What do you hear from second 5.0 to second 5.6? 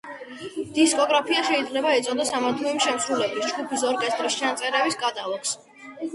კატალოგს.